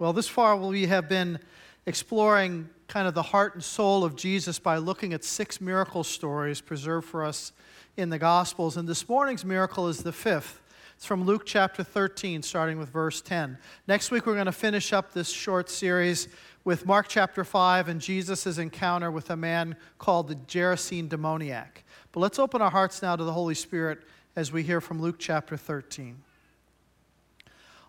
[0.00, 1.40] Well, this far we have been
[1.84, 6.60] exploring kind of the heart and soul of Jesus by looking at six miracle stories
[6.60, 7.50] preserved for us
[7.96, 8.76] in the Gospels.
[8.76, 10.62] And this morning's miracle is the fifth.
[10.94, 13.58] It's from Luke chapter 13, starting with verse 10.
[13.88, 16.28] Next week, we're going to finish up this short series
[16.62, 21.82] with Mark chapter 5 and Jesus' encounter with a man called the Gerasene demoniac.
[22.12, 23.98] But let's open our hearts now to the Holy Spirit
[24.36, 26.22] as we hear from Luke chapter 13.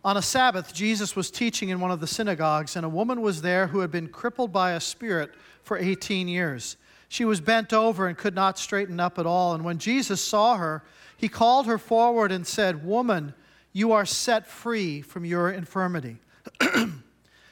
[0.04, 3.42] On a Sabbath, Jesus was teaching in one of the synagogues, and a woman was
[3.42, 6.78] there who had been crippled by a spirit for 18 years.
[7.10, 9.54] She was bent over and could not straighten up at all.
[9.54, 10.84] And when Jesus saw her,
[11.18, 13.34] he called her forward and said, Woman,
[13.74, 16.18] you are set free from your infirmity.
[16.60, 17.02] then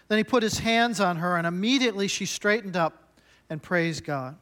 [0.09, 3.11] he put his hands on her, and immediately she straightened up
[3.49, 4.37] and praised God.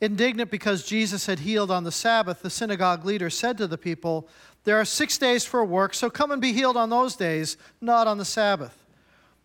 [0.00, 4.28] Indignant because Jesus had healed on the Sabbath, the synagogue leader said to the people,
[4.66, 8.08] There are six days for work, so come and be healed on those days, not
[8.08, 8.84] on the Sabbath.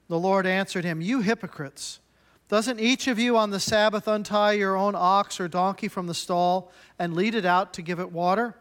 [0.07, 1.99] The Lord answered him, You hypocrites!
[2.49, 6.15] Doesn't each of you on the Sabbath untie your own ox or donkey from the
[6.15, 8.55] stall and lead it out to give it water?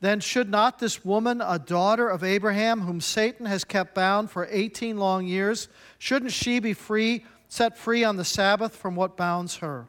[0.00, 4.48] Then should not this woman, a daughter of Abraham, whom Satan has kept bound for
[4.50, 5.68] 18 long years,
[6.00, 9.86] shouldn't she be free, set free on the Sabbath from what bounds her?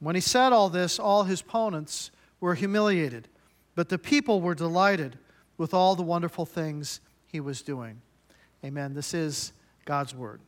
[0.00, 2.10] When he said all this, all his opponents
[2.40, 3.28] were humiliated,
[3.76, 5.18] but the people were delighted
[5.58, 8.00] with all the wonderful things he was doing.
[8.64, 8.94] Amen.
[8.94, 9.52] This is
[9.84, 10.40] God's word.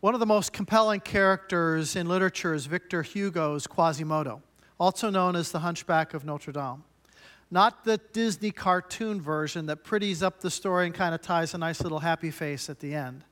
[0.00, 4.42] One of the most compelling characters in literature is Victor Hugo's Quasimodo,
[4.78, 6.84] also known as the Hunchback of Notre Dame.
[7.50, 11.58] Not the Disney cartoon version that pretties up the story and kind of ties a
[11.58, 13.24] nice little happy face at the end.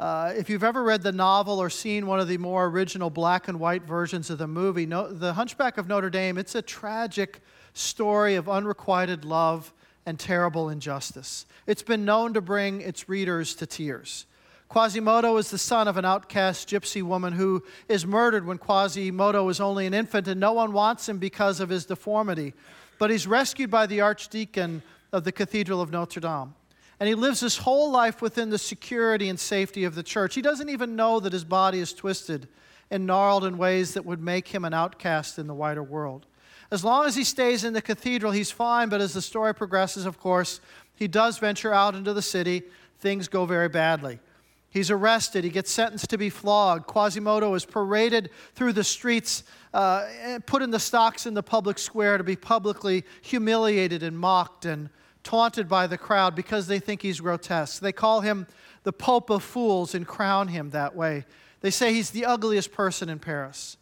[0.00, 3.48] Uh, if you've ever read the novel or seen one of the more original black
[3.48, 7.42] and white versions of the movie, no, The Hunchback of Notre Dame, it's a tragic
[7.74, 9.74] story of unrequited love
[10.06, 11.44] and terrible injustice.
[11.66, 14.24] It's been known to bring its readers to tears.
[14.70, 19.60] Quasimodo is the son of an outcast gypsy woman who is murdered when Quasimodo is
[19.60, 22.54] only an infant, and no one wants him because of his deformity.
[22.98, 24.82] But he's rescued by the archdeacon
[25.12, 26.54] of the Cathedral of Notre Dame
[27.00, 30.34] and he lives his whole life within the security and safety of the church.
[30.34, 32.46] He doesn't even know that his body is twisted
[32.90, 36.26] and gnarled in ways that would make him an outcast in the wider world.
[36.70, 40.04] As long as he stays in the cathedral, he's fine, but as the story progresses,
[40.04, 40.60] of course,
[40.94, 42.62] he does venture out into the city.
[42.98, 44.20] Things go very badly.
[44.68, 45.42] He's arrested.
[45.42, 46.86] He gets sentenced to be flogged.
[46.86, 49.42] Quasimodo is paraded through the streets,
[49.74, 50.06] uh,
[50.46, 54.90] put in the stocks in the public square to be publicly humiliated and mocked and
[55.22, 57.80] taunted by the crowd because they think he's grotesque.
[57.80, 58.46] They call him
[58.82, 61.24] the Pope of Fools and crown him that way.
[61.60, 63.76] They say he's the ugliest person in Paris.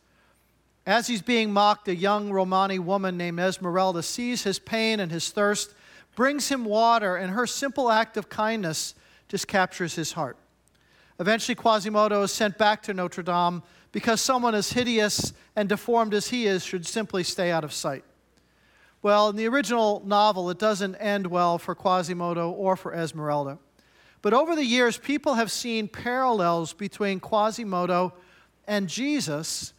[0.87, 5.31] As he's being mocked, a young Romani woman named Esmeralda sees his pain and his
[5.31, 5.75] thirst,
[6.17, 8.95] brings him water, and her simple act of kindness
[9.29, 10.37] just captures his heart.
[11.21, 13.63] Eventually, Quasimodo is sent back to Notre Dame
[13.93, 18.05] because someone as hideous and deformed as he is should simply stay out of sight.
[19.03, 23.59] Well, in the original novel, it doesn't end well for Quasimodo or for Esmeralda.
[24.23, 28.13] But over the years, people have seen parallels between Quasimodo
[28.67, 29.73] and Jesus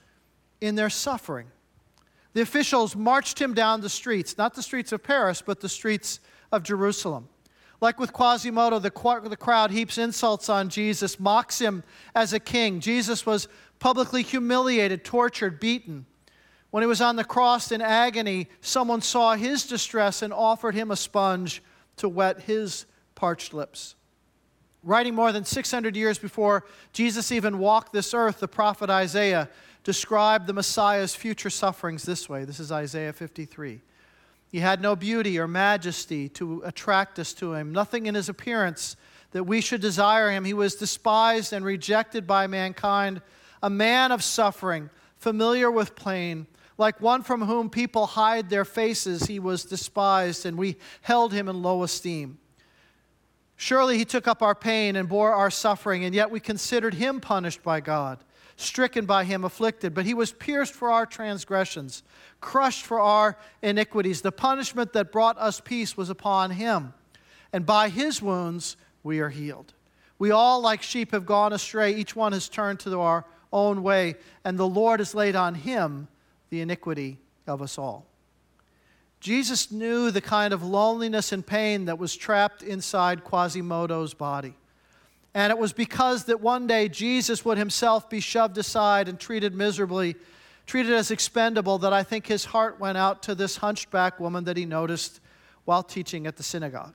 [0.61, 1.47] in their suffering.
[2.33, 6.19] The officials marched him down the streets, not the streets of Paris, but the streets
[6.51, 7.27] of Jerusalem.
[7.81, 8.91] Like with Quasimodo, the,
[9.29, 12.79] the crowd heaps insults on Jesus, mocks him as a king.
[12.79, 13.47] Jesus was
[13.79, 16.05] publicly humiliated, tortured, beaten.
[16.71, 20.91] When he was on the cross in agony, someone saw his distress and offered him
[20.91, 21.63] a sponge
[21.97, 22.85] to wet his
[23.15, 23.95] parched lips.
[24.83, 29.49] Writing more than 600 years before Jesus even walked this earth, the prophet Isaiah
[29.83, 32.45] described the Messiah's future sufferings this way.
[32.45, 33.81] This is Isaiah 53.
[34.51, 38.95] He had no beauty or majesty to attract us to him, nothing in his appearance
[39.31, 40.45] that we should desire him.
[40.45, 43.21] He was despised and rejected by mankind,
[43.61, 46.47] a man of suffering, familiar with pain
[46.79, 51.49] like one from whom people hide their faces, he was despised, and we held him
[51.49, 52.39] in low esteem.
[53.57, 57.19] Surely he took up our pain and bore our suffering, and yet we considered him
[57.19, 58.19] punished by God,
[58.55, 59.93] stricken by him, afflicted.
[59.93, 62.01] But he was pierced for our transgressions,
[62.39, 64.21] crushed for our iniquities.
[64.21, 66.93] The punishment that brought us peace was upon him,
[67.51, 69.73] and by his wounds we are healed.
[70.17, 71.93] We all, like sheep, have gone astray.
[71.93, 74.15] Each one has turned to our own way,
[74.45, 76.07] and the Lord has laid on him
[76.49, 78.05] the iniquity of us all.
[79.19, 84.55] Jesus knew the kind of loneliness and pain that was trapped inside Quasimodo's body.
[85.33, 89.53] And it was because that one day Jesus would himself be shoved aside and treated
[89.53, 90.15] miserably,
[90.65, 94.57] treated as expendable, that I think his heart went out to this hunchback woman that
[94.57, 95.19] he noticed
[95.65, 96.93] while teaching at the synagogue.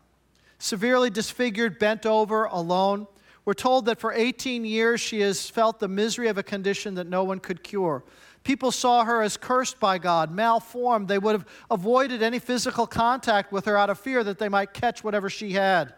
[0.58, 3.06] severely disfigured, bent over, alone.
[3.44, 7.06] We're told that for 18 years she has felt the misery of a condition that
[7.06, 8.02] no one could cure.
[8.44, 11.08] People saw her as cursed by God, malformed.
[11.08, 14.74] They would have avoided any physical contact with her out of fear that they might
[14.74, 15.94] catch whatever she had,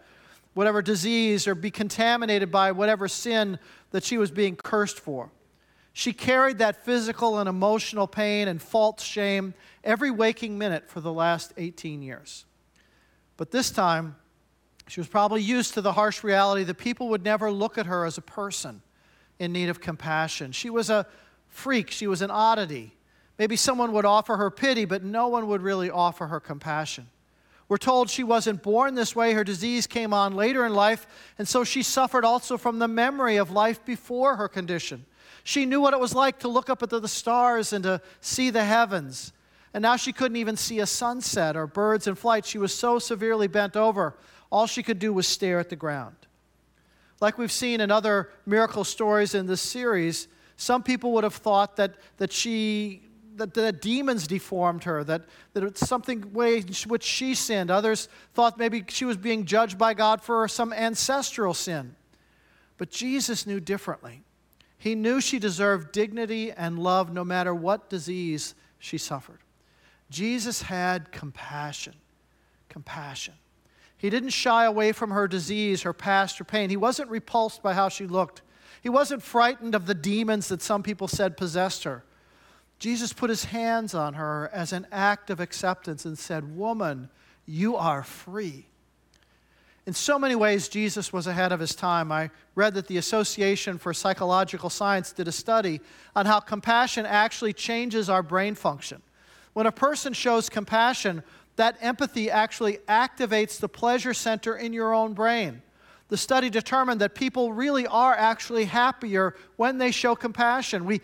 [0.55, 3.59] whatever disease, or be contaminated by whatever sin
[3.91, 5.33] that she was being cursed for.
[5.93, 11.13] She carried that physical and emotional pain and false shame every waking minute for the
[11.13, 12.45] last 18 years.
[13.37, 14.15] But this time,
[14.87, 18.05] she was probably used to the harsh reality that people would never look at her
[18.05, 18.83] as a person
[19.41, 20.53] in need of compassion.
[20.53, 21.07] She was a
[21.49, 22.95] freak, she was an oddity.
[23.39, 27.09] Maybe someone would offer her pity, but no one would really offer her compassion.
[27.69, 29.33] We're told she wasn't born this way.
[29.33, 31.07] Her disease came on later in life,
[31.39, 35.05] and so she suffered also from the memory of life before her condition.
[35.43, 38.51] She knew what it was like to look up at the stars and to see
[38.51, 39.33] the heavens.
[39.75, 42.47] And now she couldn't even see a sunset or birds in flight.
[42.47, 44.15] She was so severely bent over
[44.51, 46.17] all she could do was stare at the ground.
[47.21, 51.77] Like we've seen in other miracle stories in this series, some people would have thought
[51.77, 53.03] that, that she
[53.37, 55.23] that, that demons deformed her, that,
[55.53, 57.71] that it's something way which she sinned.
[57.71, 61.95] Others thought maybe she was being judged by God for some ancestral sin.
[62.79, 64.23] But Jesus knew differently.
[64.79, 69.41] He knew she deserved dignity and love no matter what disease she suffered.
[70.11, 71.95] Jesus had compassion.
[72.69, 73.35] Compassion.
[73.97, 76.69] He didn't shy away from her disease, her past, her pain.
[76.69, 78.43] He wasn't repulsed by how she looked.
[78.87, 82.05] He wasn't frightened of the demons that some people said possessed her.
[82.79, 87.11] Jesus put his hands on her as an act of acceptance and said, Woman,
[87.47, 88.67] you are free.
[89.87, 92.13] In so many ways, Jesus was ahead of his time.
[92.13, 95.81] I read that the Association for Psychological Science did a study
[96.15, 99.03] on how compassion actually changes our brain function.
[99.53, 101.25] When a person shows compassion,
[101.57, 105.63] that empathy actually activates the pleasure center in your own brain.
[106.09, 110.85] The study determined that people really are actually happier when they show compassion.
[110.85, 111.01] We,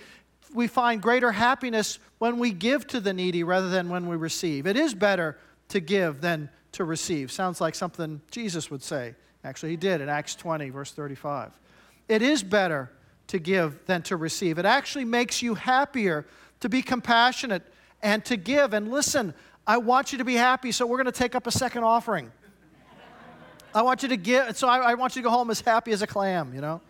[0.54, 4.66] we find greater happiness when we give to the needy rather than when we receive.
[4.66, 5.38] It is better
[5.70, 7.32] to give than to receive.
[7.32, 9.14] Sounds like something Jesus would say.
[9.44, 11.58] Actually, he did in Acts 20, verse 35.
[12.08, 12.90] It is better
[13.28, 14.58] to give than to receive.
[14.58, 16.26] It actually makes you happier
[16.60, 17.62] to be compassionate
[18.02, 18.72] and to give.
[18.72, 19.34] And listen,
[19.66, 22.30] I want you to be happy, so we're going to take up a second offering.
[23.74, 25.92] I want you to give, so I, I, want you to go home as happy
[25.92, 26.80] as a clam, you know?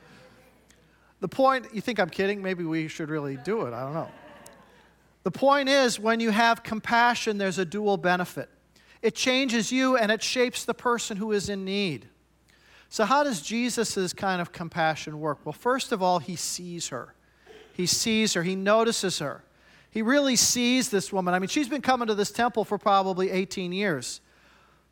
[1.21, 2.43] The point, you think I'm kidding?
[2.43, 3.73] Maybe we should really do it.
[3.73, 4.09] I don't know.
[5.23, 8.49] The point is, when you have compassion, there's a dual benefit.
[9.03, 12.09] It changes you and it shapes the person who is in need.
[12.89, 15.39] So, how does Jesus' kind of compassion work?
[15.45, 17.15] Well, first of all, he sees her.
[17.73, 19.45] He sees her, he notices her.
[19.91, 21.35] He really sees this woman.
[21.35, 24.21] I mean, she's been coming to this temple for probably 18 years.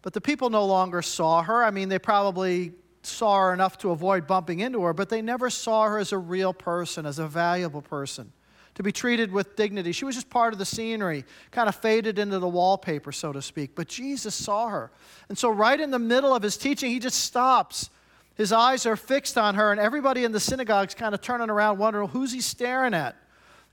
[0.03, 1.65] But the people no longer saw her.
[1.65, 5.51] I mean, they probably saw her enough to avoid bumping into her, but they never
[5.51, 8.33] saw her as a real person, as a valuable person,
[8.75, 9.93] to be treated with dignity.
[9.93, 13.43] She was just part of the scenery, kind of faded into the wallpaper, so to
[13.43, 13.75] speak.
[13.75, 14.91] But Jesus saw her.
[15.29, 17.91] And so, right in the middle of his teaching, he just stops.
[18.35, 21.79] His eyes are fixed on her, and everybody in the synagogue's kind of turning around,
[21.79, 23.17] wondering who's he staring at?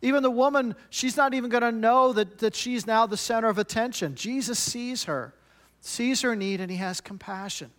[0.01, 3.47] Even the woman, she's not even going to know that, that she's now the center
[3.47, 4.13] of attention.
[4.15, 5.33] Jesus sees her,
[5.87, 7.71] sees her need, and he has compassion.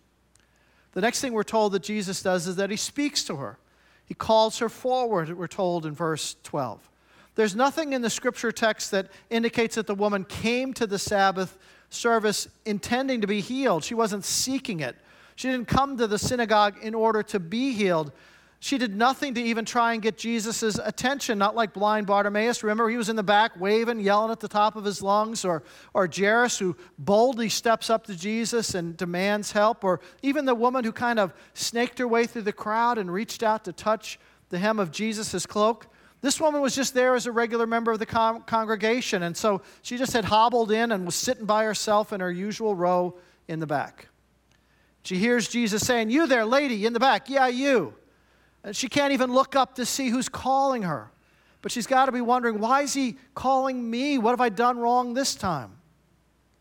[0.93, 3.59] The next thing we're told that Jesus does is that he speaks to her.
[4.05, 6.89] He calls her forward, we're told in verse 12.
[7.35, 11.57] There's nothing in the scripture text that indicates that the woman came to the Sabbath
[11.89, 13.83] service intending to be healed.
[13.83, 14.95] She wasn't seeking it.
[15.35, 18.11] She didn't come to the synagogue in order to be healed.
[18.61, 22.61] She did nothing to even try and get Jesus' attention, not like blind Bartimaeus.
[22.61, 25.63] Remember, he was in the back waving, yelling at the top of his lungs, or,
[25.93, 30.83] or Jairus, who boldly steps up to Jesus and demands help, or even the woman
[30.83, 34.59] who kind of snaked her way through the crowd and reached out to touch the
[34.59, 35.87] hem of Jesus' cloak.
[36.19, 39.61] This woman was just there as a regular member of the con- congregation, and so
[39.83, 43.61] she just had hobbled in and was sitting by herself in her usual row in
[43.61, 44.09] the back.
[45.03, 47.29] She hears Jesus saying, You there, lady, in the back.
[47.29, 47.93] Yeah, you.
[48.63, 51.11] And she can't even look up to see who's calling her.
[51.61, 54.17] But she's got to be wondering, why is he calling me?
[54.17, 55.71] What have I done wrong this time?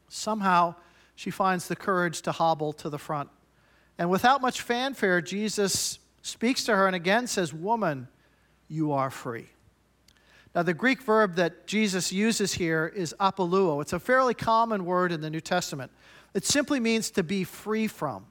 [0.08, 0.74] Somehow,
[1.14, 3.28] she finds the courage to hobble to the front.
[3.98, 8.08] And without much fanfare, Jesus speaks to her and again says, Woman,
[8.68, 9.48] you are free.
[10.54, 13.82] Now, the Greek verb that Jesus uses here is apoluo.
[13.82, 15.92] It's a fairly common word in the New Testament.
[16.34, 18.26] It simply means to be free from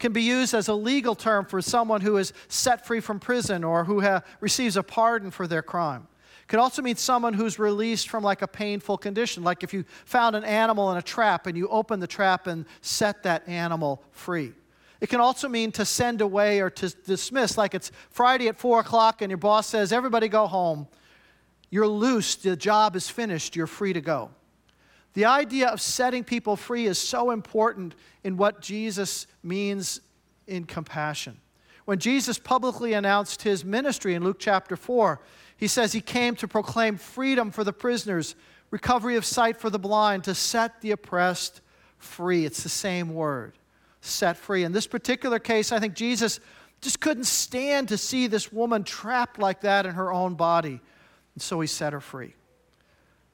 [0.00, 3.62] can be used as a legal term for someone who is set free from prison
[3.62, 6.08] or who ha- receives a pardon for their crime.
[6.42, 9.84] It could also mean someone who's released from like a painful condition, like if you
[10.06, 14.02] found an animal in a trap and you open the trap and set that animal
[14.10, 14.52] free.
[15.00, 18.80] It can also mean to send away or to dismiss, like it's Friday at 4
[18.80, 20.88] o'clock and your boss says, Everybody go home.
[21.70, 24.30] You're loose, the job is finished, you're free to go.
[25.14, 30.00] The idea of setting people free is so important in what Jesus means
[30.46, 31.38] in compassion.
[31.84, 35.20] When Jesus publicly announced his ministry in Luke chapter 4,
[35.56, 38.36] he says he came to proclaim freedom for the prisoners,
[38.70, 41.60] recovery of sight for the blind, to set the oppressed
[41.98, 42.44] free.
[42.44, 43.54] It's the same word,
[44.00, 44.62] set free.
[44.62, 46.38] In this particular case, I think Jesus
[46.80, 50.80] just couldn't stand to see this woman trapped like that in her own body.
[51.34, 52.34] And so he set her free.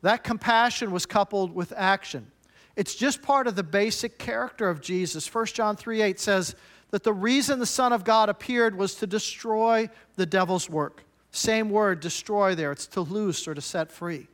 [0.02, 2.30] That compassion was coupled with action.
[2.76, 5.32] It's just part of the basic character of Jesus.
[5.32, 6.54] 1 John 3 8 says
[6.90, 11.04] that the reason the Son of God appeared was to destroy the devil's work.
[11.30, 12.72] Same word, destroy there.
[12.72, 14.28] It's to loose or to set free.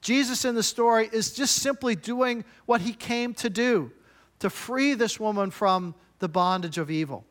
[0.00, 3.92] Jesus in the story is just simply doing what he came to do
[4.40, 7.24] to free this woman from the bondage of evil.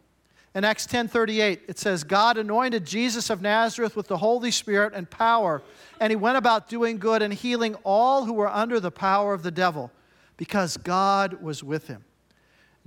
[0.53, 5.09] In Acts 10:38 it says God anointed Jesus of Nazareth with the Holy Spirit and
[5.09, 5.61] power
[5.99, 9.43] and he went about doing good and healing all who were under the power of
[9.43, 9.91] the devil
[10.35, 12.03] because God was with him.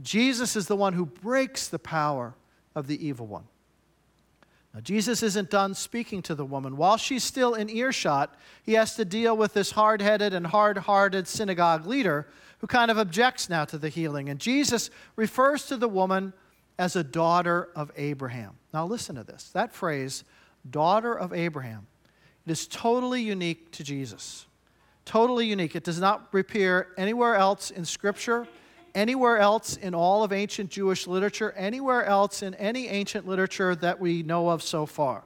[0.02, 2.34] Jesus is the one who breaks the power
[2.74, 3.44] of the evil one.
[4.74, 6.76] Now, Jesus isn't done speaking to the woman.
[6.76, 10.78] While she's still in earshot, he has to deal with this hard headed and hard
[10.78, 12.26] hearted synagogue leader
[12.58, 14.28] who kind of objects now to the healing.
[14.28, 16.32] And Jesus refers to the woman
[16.78, 18.56] as a daughter of Abraham.
[18.72, 20.24] Now, listen to this that phrase,
[20.68, 21.86] daughter of Abraham,
[22.46, 24.46] it is totally unique to Jesus.
[25.04, 25.76] Totally unique.
[25.76, 28.48] It does not appear anywhere else in Scripture
[28.94, 34.00] anywhere else in all of ancient Jewish literature, anywhere else in any ancient literature that
[34.00, 35.24] we know of so far.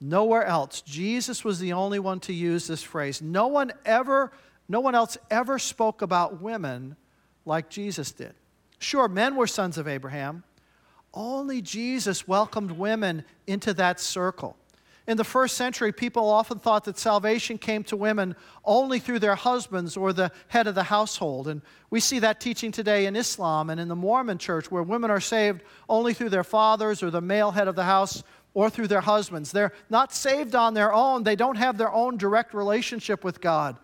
[0.00, 0.80] Nowhere else.
[0.82, 3.22] Jesus was the only one to use this phrase.
[3.22, 4.32] No one ever,
[4.68, 6.96] no one else ever spoke about women
[7.44, 8.34] like Jesus did.
[8.78, 10.44] Sure, men were sons of Abraham.
[11.18, 14.56] Only Jesus welcomed women into that circle.
[15.08, 19.34] In the first century, people often thought that salvation came to women only through their
[19.34, 21.48] husbands or the head of the household.
[21.48, 21.60] And
[21.90, 25.18] we see that teaching today in Islam and in the Mormon church, where women are
[25.18, 28.22] saved only through their fathers or the male head of the house
[28.54, 29.50] or through their husbands.
[29.50, 33.76] They're not saved on their own, they don't have their own direct relationship with God.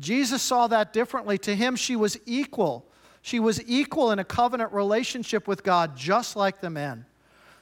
[0.00, 1.36] Jesus saw that differently.
[1.36, 2.87] To him, she was equal.
[3.28, 7.04] She was equal in a covenant relationship with God, just like the men.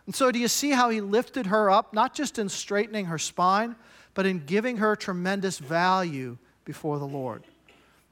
[0.07, 3.19] And so, do you see how he lifted her up, not just in straightening her
[3.19, 3.75] spine,
[4.15, 7.43] but in giving her tremendous value before the Lord?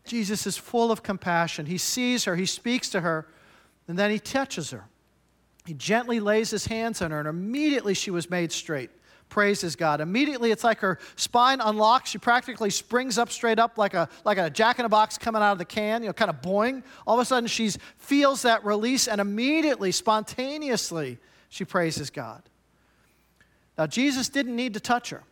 [0.04, 1.66] Jesus is full of compassion.
[1.66, 3.28] He sees her, he speaks to her,
[3.86, 4.86] and then he touches her.
[5.64, 8.90] He gently lays his hands on her, and immediately she was made straight.
[9.28, 10.00] Praises God.
[10.00, 12.10] Immediately, it's like her spine unlocks.
[12.10, 15.42] She practically springs up straight up like a, like a jack in a box coming
[15.42, 16.84] out of the can, you know, kind of boing.
[17.06, 22.42] All of a sudden, she feels that release, and immediately, spontaneously, she praises God.
[23.76, 25.24] Now, Jesus didn't need to touch her.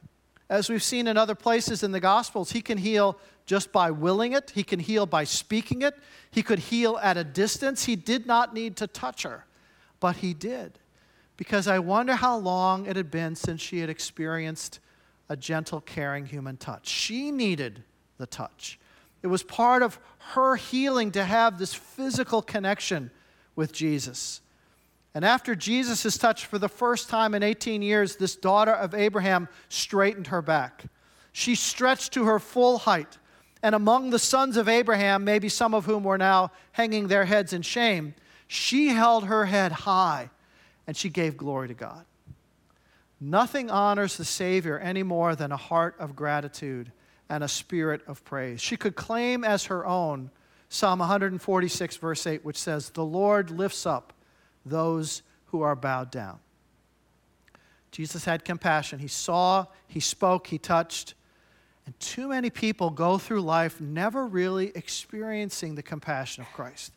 [0.49, 4.32] As we've seen in other places in the Gospels, he can heal just by willing
[4.32, 5.94] it, he can heal by speaking it,
[6.30, 7.84] he could heal at a distance.
[7.84, 9.44] He did not need to touch her,
[10.00, 10.78] but he did.
[11.36, 14.80] Because I wonder how long it had been since she had experienced
[15.28, 16.88] a gentle, caring human touch.
[16.88, 17.82] She needed
[18.18, 18.78] the touch.
[19.22, 19.98] It was part of
[20.34, 23.10] her healing to have this physical connection
[23.56, 24.40] with Jesus.
[25.14, 28.94] And after Jesus is touched for the first time in 18 years, this daughter of
[28.94, 30.84] Abraham straightened her back.
[31.32, 33.18] She stretched to her full height.
[33.62, 37.52] And among the sons of Abraham, maybe some of whom were now hanging their heads
[37.52, 38.14] in shame,
[38.48, 40.30] she held her head high
[40.86, 42.04] and she gave glory to God.
[43.20, 46.90] Nothing honors the Savior any more than a heart of gratitude
[47.28, 48.60] and a spirit of praise.
[48.60, 50.30] She could claim as her own
[50.68, 54.14] Psalm 146, verse 8, which says, The Lord lifts up
[54.64, 56.38] those who are bowed down.
[57.90, 58.98] Jesus had compassion.
[58.98, 61.14] He saw, he spoke, he touched.
[61.84, 66.92] And too many people go through life never really experiencing the compassion of Christ.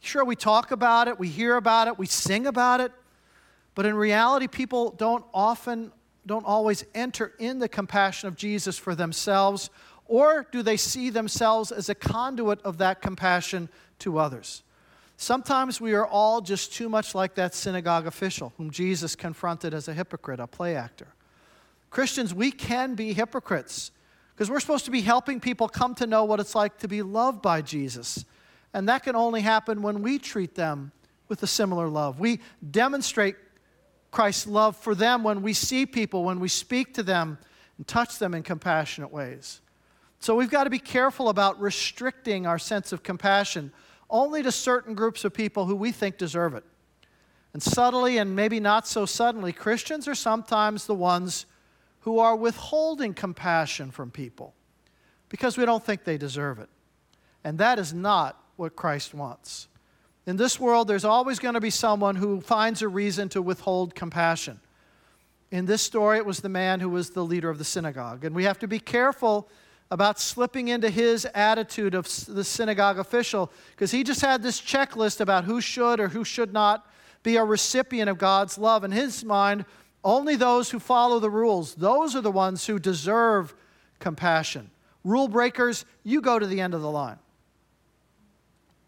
[0.00, 2.90] Sure, we talk about it, we hear about it, we sing about it,
[3.74, 5.92] but in reality, people don't often,
[6.26, 9.70] don't always enter in the compassion of Jesus for themselves,
[10.06, 13.68] or do they see themselves as a conduit of that compassion
[14.00, 14.62] to others?
[15.16, 19.86] Sometimes we are all just too much like that synagogue official whom Jesus confronted as
[19.86, 21.08] a hypocrite, a play actor.
[21.90, 23.90] Christians, we can be hypocrites
[24.34, 27.02] because we're supposed to be helping people come to know what it's like to be
[27.02, 28.24] loved by Jesus.
[28.72, 30.92] And that can only happen when we treat them
[31.28, 32.18] with a similar love.
[32.18, 33.36] We demonstrate
[34.10, 37.38] Christ's love for them when we see people, when we speak to them
[37.76, 39.60] and touch them in compassionate ways.
[40.18, 43.72] So we've got to be careful about restricting our sense of compassion
[44.10, 46.64] only to certain groups of people who we think deserve it.
[47.52, 51.46] And subtly, and maybe not so suddenly, Christians are sometimes the ones
[52.00, 54.54] who are withholding compassion from people
[55.28, 56.68] because we don't think they deserve it.
[57.44, 59.68] And that is not what Christ wants.
[60.30, 63.96] In this world, there's always going to be someone who finds a reason to withhold
[63.96, 64.60] compassion.
[65.50, 68.24] In this story, it was the man who was the leader of the synagogue.
[68.24, 69.48] And we have to be careful
[69.90, 75.20] about slipping into his attitude of the synagogue official because he just had this checklist
[75.20, 76.88] about who should or who should not
[77.24, 78.84] be a recipient of God's love.
[78.84, 79.64] In his mind,
[80.04, 83.52] only those who follow the rules, those are the ones who deserve
[83.98, 84.70] compassion.
[85.02, 87.18] Rule breakers, you go to the end of the line.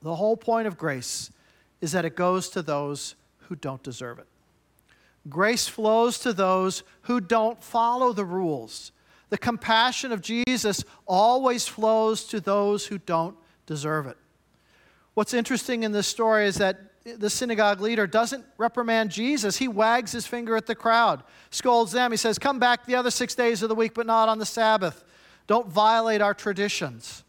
[0.03, 1.31] The whole point of grace
[1.81, 4.27] is that it goes to those who don't deserve it.
[5.29, 8.93] Grace flows to those who don't follow the rules.
[9.31, 14.17] The compassion of Jesus always flows to those who don't deserve it.
[15.15, 19.57] What's interesting in this story is that the synagogue leader doesn't reprimand Jesus.
[19.57, 22.11] He wags his finger at the crowd, scolds them.
[22.11, 24.47] He says, Come back the other six days of the week, but not on the
[24.47, 25.05] Sabbath.
[25.47, 27.25] Don't violate our traditions.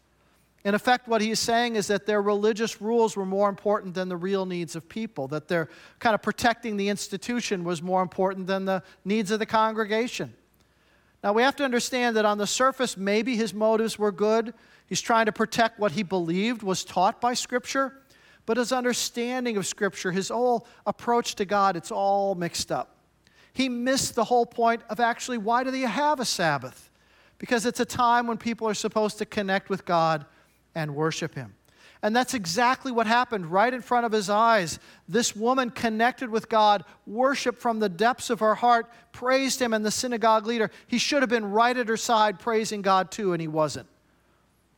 [0.64, 4.08] In effect, what he is saying is that their religious rules were more important than
[4.08, 5.68] the real needs of people, that their
[5.98, 10.32] kind of protecting the institution was more important than the needs of the congregation.
[11.22, 14.54] Now, we have to understand that on the surface, maybe his motives were good.
[14.86, 18.00] He's trying to protect what he believed was taught by Scripture,
[18.46, 22.96] but his understanding of Scripture, his whole approach to God, it's all mixed up.
[23.52, 26.90] He missed the whole point of actually why do they have a Sabbath?
[27.38, 30.24] Because it's a time when people are supposed to connect with God
[30.74, 31.54] and worship him.
[32.02, 34.78] And that's exactly what happened right in front of his eyes.
[35.08, 39.86] This woman connected with God, worshiped from the depths of her heart, praised him, and
[39.86, 43.40] the synagogue leader, he should have been right at her side praising God too, and
[43.40, 43.86] he wasn't.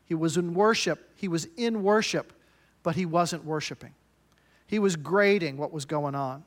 [0.04, 2.32] He was in worship, he was in worship,
[2.84, 3.94] but he wasn't worshiping.
[4.68, 6.44] He was grading what was going on.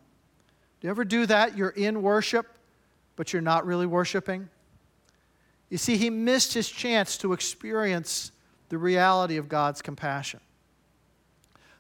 [0.80, 1.58] Do you ever do that?
[1.58, 2.48] You're in worship,
[3.18, 4.48] but you're not really worshiping?
[5.70, 8.32] You see, he missed his chance to experience
[8.70, 10.40] the reality of God's compassion.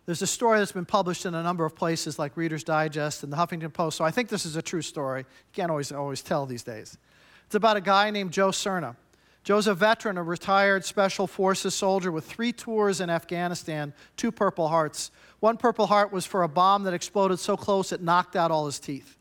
[0.06, 3.32] There's a story that's been published in a number of places like Reader's Digest and
[3.32, 5.20] the Huffington Post, so I think this is a true story.
[5.22, 6.98] You can't always, always tell these days.
[7.46, 8.96] It's about a guy named Joe Serna.
[9.44, 14.68] Joe's a veteran, a retired Special Forces soldier with three tours in Afghanistan, two Purple
[14.68, 15.12] Hearts.
[15.40, 18.66] One Purple Heart was for a bomb that exploded so close it knocked out all
[18.66, 19.16] his teeth.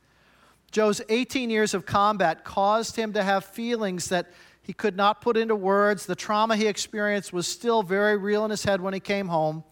[0.71, 4.31] Joe's 18 years of combat caused him to have feelings that
[4.69, 6.05] he could not put into words.
[6.05, 9.65] The trauma he experienced was still very real in his head when he came home.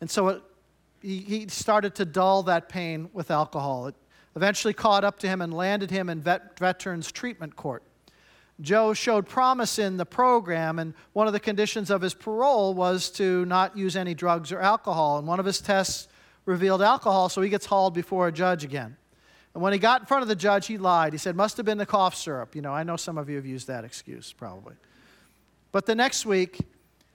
[0.00, 0.42] And so it,
[1.02, 3.88] he, he started to dull that pain with alcohol.
[3.88, 3.96] It
[4.36, 7.82] eventually caught up to him and landed him in vet, Veterans Treatment Court.
[8.60, 13.10] Joe showed promise in the program, and one of the conditions of his parole was
[13.10, 15.18] to not use any drugs or alcohol.
[15.18, 16.06] And one of his tests
[16.44, 18.98] revealed alcohol, so he gets hauled before a judge again.
[19.58, 21.12] And when he got in front of the judge, he lied.
[21.12, 22.54] He said, Must have been the cough syrup.
[22.54, 24.76] You know, I know some of you have used that excuse, probably.
[25.72, 26.60] But the next week,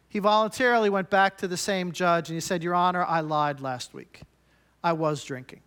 [0.10, 3.62] he voluntarily went back to the same judge and he said, Your Honor, I lied
[3.62, 4.24] last week.
[4.84, 5.62] I was drinking.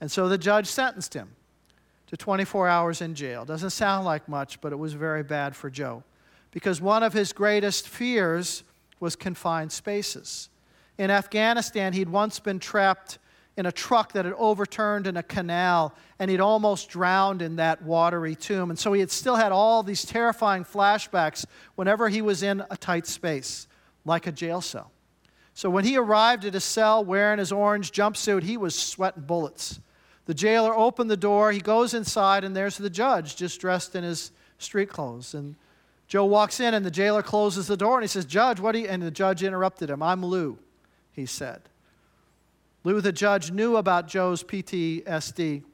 [0.00, 1.30] And so the judge sentenced him
[2.06, 3.44] to 24 hours in jail.
[3.44, 6.04] Doesn't sound like much, but it was very bad for Joe
[6.52, 8.62] because one of his greatest fears
[9.00, 10.50] was confined spaces.
[10.98, 13.18] In Afghanistan, he'd once been trapped
[13.56, 17.82] in a truck that had overturned in a canal, and he'd almost drowned in that
[17.82, 18.70] watery tomb.
[18.70, 22.76] And so he had still had all these terrifying flashbacks whenever he was in a
[22.76, 23.66] tight space,
[24.04, 24.90] like a jail cell.
[25.54, 29.80] So when he arrived at his cell wearing his orange jumpsuit, he was sweating bullets.
[30.26, 34.04] The jailer opened the door, he goes inside, and there's the judge just dressed in
[34.04, 35.32] his street clothes.
[35.32, 35.54] And
[36.08, 38.80] Joe walks in, and the jailer closes the door, and he says, Judge, what do
[38.80, 38.86] you?
[38.86, 40.02] And the judge interrupted him.
[40.02, 40.58] I'm Lou,
[41.12, 41.62] he said.
[42.86, 45.64] Lou, the judge, knew about Joe's PTSD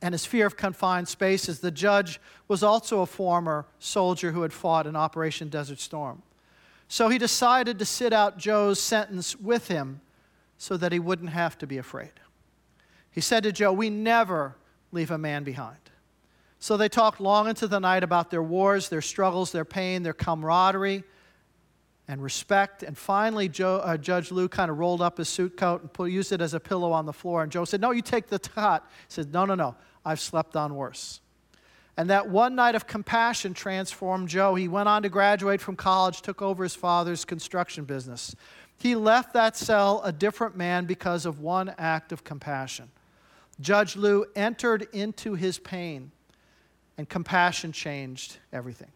[0.00, 1.58] and his fear of confined spaces.
[1.58, 6.22] The judge was also a former soldier who had fought in Operation Desert Storm.
[6.88, 10.00] So he decided to sit out Joe's sentence with him
[10.56, 12.12] so that he wouldn't have to be afraid.
[13.10, 14.56] He said to Joe, We never
[14.92, 15.90] leave a man behind.
[16.58, 20.14] So they talked long into the night about their wars, their struggles, their pain, their
[20.14, 21.04] camaraderie,
[22.08, 22.82] and respect.
[22.82, 26.10] And finally, Joe, uh, Judge Lou kind of rolled up his suit coat and put,
[26.10, 27.42] used it as a pillow on the floor.
[27.42, 28.86] And Joe said, No, you take the cot.
[29.08, 29.76] He said, No, no, no.
[30.04, 31.20] I've slept on worse.
[31.96, 34.54] And that one night of compassion transformed Joe.
[34.54, 38.34] He went on to graduate from college, took over his father's construction business.
[38.76, 42.90] He left that cell a different man because of one act of compassion.
[43.60, 46.10] Judge Lou entered into his pain,
[46.98, 48.90] and compassion changed everything.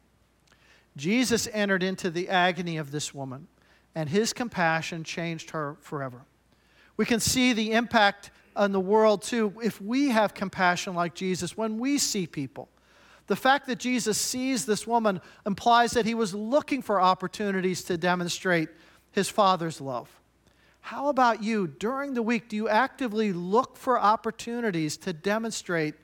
[0.99, 3.47] Jesus entered into the agony of this woman,
[3.95, 6.23] and his compassion changed her forever.
[6.97, 11.57] We can see the impact on the world too if we have compassion like Jesus
[11.57, 12.69] when we see people.
[13.29, 17.97] The fact that Jesus sees this woman implies that he was looking for opportunities to
[17.97, 18.69] demonstrate
[19.13, 20.11] his Father's love.
[20.81, 21.67] How about you?
[21.67, 25.95] During the week, do you actively look for opportunities to demonstrate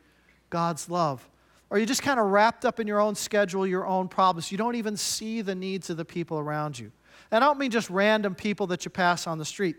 [0.50, 1.28] God's love?
[1.70, 4.52] Or are you just kind of wrapped up in your own schedule, your own problems?
[4.52, 6.92] You don't even see the needs of the people around you.
[7.30, 9.76] And I don't mean just random people that you pass on the street.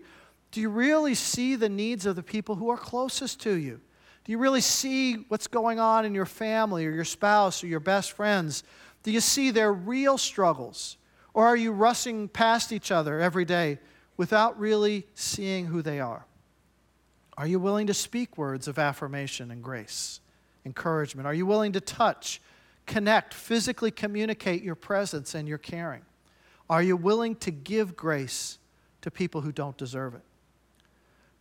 [0.51, 3.79] Do you really see the needs of the people who are closest to you?
[4.23, 7.79] Do you really see what's going on in your family or your spouse or your
[7.79, 8.63] best friends?
[9.03, 10.97] Do you see their real struggles?
[11.33, 13.79] Or are you rushing past each other every day
[14.17, 16.25] without really seeing who they are?
[17.37, 20.21] Are you willing to speak words of affirmation and grace,
[20.65, 21.27] encouragement?
[21.27, 22.41] Are you willing to touch,
[22.85, 26.01] connect, physically communicate your presence and your caring?
[26.69, 28.57] Are you willing to give grace
[29.01, 30.21] to people who don't deserve it?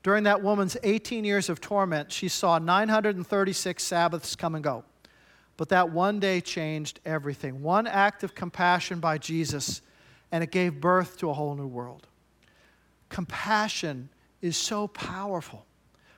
[0.03, 4.85] During that woman's 18 years of torment, she saw 936 Sabbaths come and go.
[5.57, 7.63] But that one day changed everything.
[7.63, 9.81] One act of compassion by Jesus,
[10.31, 12.07] and it gave birth to a whole new world.
[13.09, 14.11] Compassion
[14.43, 15.65] is so powerful.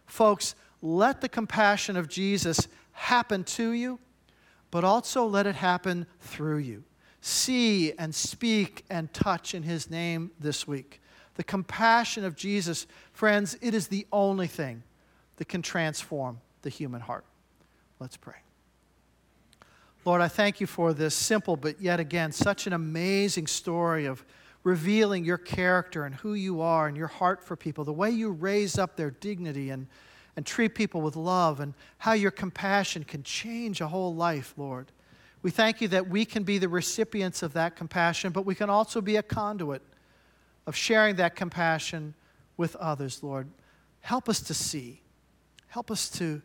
[0.07, 4.00] Folks, let the compassion of Jesus happen to you,
[4.70, 6.82] but also let it happen through you.
[7.20, 11.00] See and speak and touch in His name this week
[11.37, 14.82] the compassion of Jesus, friends, it is the only thing
[15.37, 17.24] that can transform the human heart.
[18.00, 18.37] Let's pray.
[20.04, 24.24] Lord, I thank you for this simple, but yet again, such an amazing story of
[24.64, 28.30] revealing your character and who you are and your heart for people, the way you
[28.30, 29.87] raise up their dignity and,
[30.37, 34.92] and treat people with love, and how your compassion can change a whole life, Lord.
[35.42, 38.68] We thank you that we can be the recipients of that compassion, but we can
[38.68, 39.83] also be a conduit
[40.66, 42.14] of sharing that compassion
[42.57, 43.49] with others, Lord.
[44.01, 45.01] Help us to see.
[45.68, 46.42] Help us to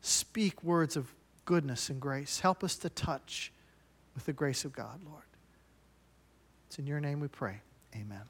[0.00, 1.12] speak words of
[1.44, 2.40] goodness and grace.
[2.40, 3.52] Help us to touch
[4.14, 5.22] with the grace of God, Lord.
[6.68, 7.60] It's in your name we pray.
[7.94, 8.22] Amen.